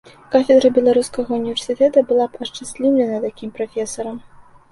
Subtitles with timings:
[0.35, 4.17] Кафедра беларускага ўніверсітэта была б ашчасліўлена такім прафесарам.